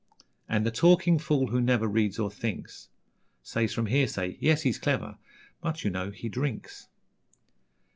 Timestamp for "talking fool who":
0.71-1.61